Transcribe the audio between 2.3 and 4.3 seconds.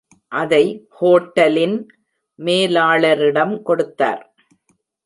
மேலாளரிடம் கொடுத்தார்.